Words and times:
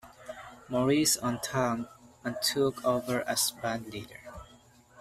Maurice 0.67 1.15
Unthank 1.17 1.87
took 2.41 2.83
over 2.83 3.21
as 3.29 3.51
band 3.61 3.93
leader. 3.93 4.19